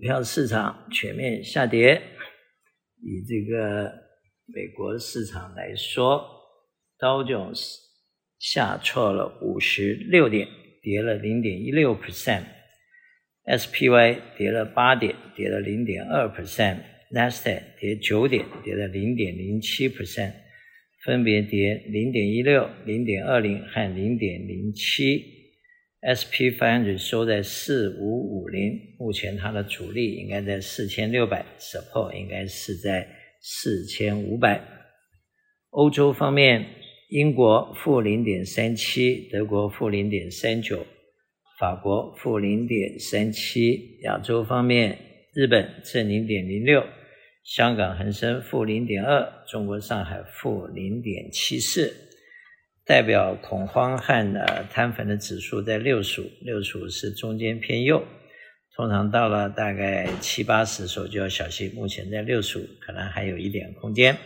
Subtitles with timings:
[0.00, 2.00] 票市场全面下跌。
[3.00, 3.92] 以这个
[4.46, 6.20] 美国市场来说，
[6.98, 7.78] 道琼斯
[8.38, 10.48] 下挫了五十六点，
[10.82, 20.32] 跌了零点一六 percent；SPY 跌了八点，跌了零点二 percent；Nasdaq 跌九点，跌了零点零七 percent，
[21.04, 25.37] 分别跌零点一六、零点二零和零点零七。
[26.00, 33.08] SP500 收在四五五零，目前它的阻力应该在四千六百，support 应该是在
[33.40, 34.62] 四千五百。
[35.70, 36.64] 欧洲方面，
[37.08, 40.86] 英国负零点三七，德国负零点三九，
[41.58, 43.98] 法国负零点三七。
[44.02, 44.96] 亚洲方面，
[45.34, 46.84] 日本正零点零六，
[47.42, 52.07] 香港恒生负零点二，中国上海负零点七四。
[52.88, 58.02] 代表恐慌和呃摊粉的指数在六十五，六十五是中间偏右，
[58.74, 61.70] 通常到了大概七八十的时候就要小心。
[61.74, 64.16] 目前在六十五，可能还有一点空间。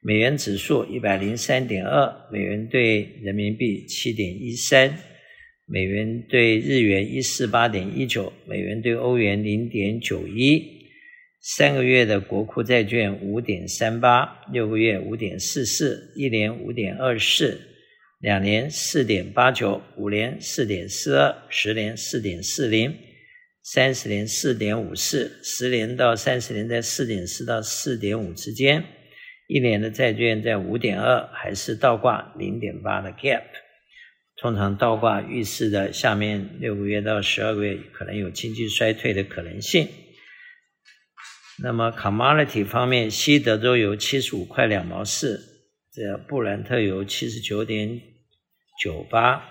[0.00, 4.96] 美元指数一百零三点二，美元兑人民币七点一三，
[5.66, 10.88] 美元兑日元一四八点一九，美元兑欧元零点九一，
[11.42, 17.66] 三个月的国库债券五点三八，六个月五点四四，一年五点二四。
[18.20, 22.94] 两年四点八九，五年四点四二，十年四点四零，
[23.62, 28.84] 三十年四点五四，十年到三十年在四点四到四点五之间，
[29.48, 33.42] 一年的债券在五点二，还是倒挂零点八的 gap。
[34.36, 39.88] 通常倒挂预示的下面六个月到十二个月可能有经济衰退的可能性。
[41.62, 45.49] 那么 commodity 方面，西德州油七十五块两毛四，
[45.92, 48.00] 这布兰特油七十九点。
[48.82, 49.44] 九八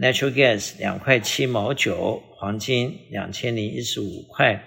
[0.00, 4.64] ，Natural Gas 两块七毛九，黄金两千零一十五块，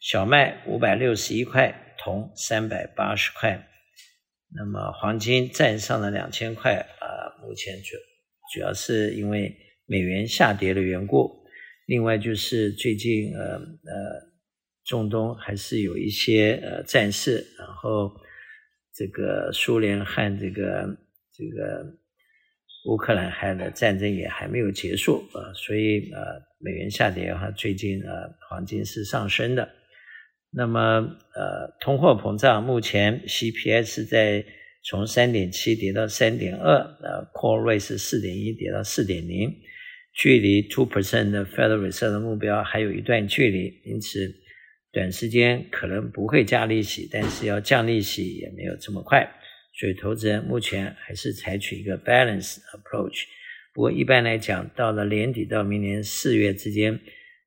[0.00, 3.68] 小麦五百六十一块，铜三百八十块。
[4.52, 7.06] 那么黄金站上了两千块啊，
[7.40, 7.94] 目前主
[8.52, 11.44] 主要是因为美元下跌的缘故，
[11.86, 13.60] 另外就是最近呃呃
[14.84, 18.10] 中东还是有一些呃战事，然后
[18.94, 20.96] 这个苏联和这个
[21.32, 21.98] 这个。
[22.86, 26.20] 乌克兰还的战争也还没有结束啊，所以呃
[26.58, 29.66] 美元下跌的话，最近呃黄金是上升的。
[30.50, 30.80] 那么
[31.34, 34.44] 呃通货膨胀目前 CPI 是在
[34.82, 39.50] 从三点七跌到三点二，呃 core rate 是四点一跌到四点零，
[40.12, 44.30] 距离 two percent 的 Federal Reserve 的目标还有一段距离，因此
[44.94, 49.28] 短时间可能不会加利息，但是要降利息也没有这么快。
[49.76, 53.24] 所以，投资人目前还是采取一个 balance approach。
[53.74, 57.00] 不过，一般来讲，到了年底到明年四月之间，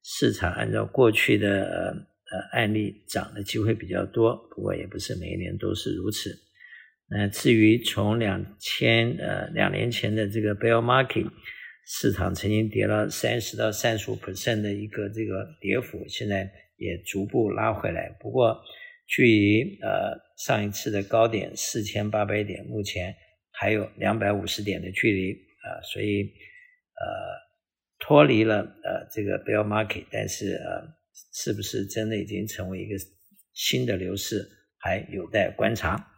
[0.03, 4.35] 市场按照过去的呃案例涨的机会比较多。
[4.53, 6.37] 不过，也不是每一年都是如此。
[7.09, 11.31] 那至于从两千呃两年前的这个 bear market，
[11.85, 18.15] 市场曾经跌了三十到三十五 percent 的一个这个跌幅，现在也逐步拉回来。
[18.19, 18.61] 不过，
[19.07, 23.15] 距离呃上一次的高点四千八百点，目前
[23.51, 27.05] 还有两百五十点的距离啊、所以呃
[27.99, 30.87] 脱离了呃这个 bear market，但是呃
[31.33, 32.95] 是不是真的已经成为一个
[33.53, 36.11] 新的牛市，还有待观察。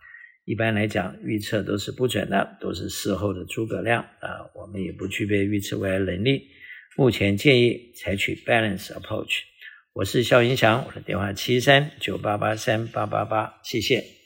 [0.45, 6.47] 一般来讲，预测都是不准的，都是事后的诸葛亮啊、我们也不具备预测未来能力。
[6.97, 9.43] 目前建议采取 balance approach。
[9.91, 14.18] 我是萧云祥，我的电话七三九八八三八八八，谢谢。